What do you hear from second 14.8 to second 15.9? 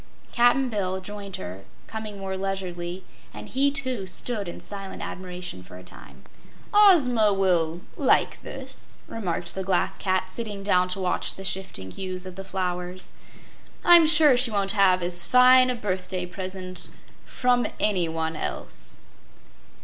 as fine a